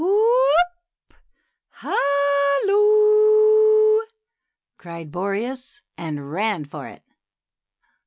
[0.01, 0.73] "Whoop!
[1.69, 1.93] Halloo!"
[4.79, 7.03] cried Boreas, and ran for it.